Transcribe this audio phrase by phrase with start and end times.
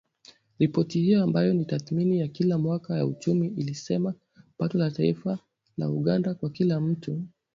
[0.59, 4.13] Ripoti hiyo ambayo ni tathmini ya kila mwaka ya uchumi ilisema
[4.57, 5.39] pato la taifa
[5.77, 7.21] la Uganda kwa kila mtu